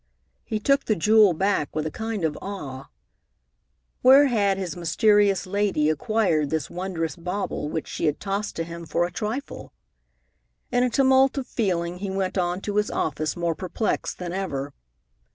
[0.43, 2.85] He took the jewel back with a kind of awe.
[4.01, 8.87] Where had his mysterious lady acquired this wondrous bauble which she had tossed to him
[8.87, 9.73] for a trifle?
[10.71, 14.73] In a tumult of feeling, he went on to his office more perplexed than ever.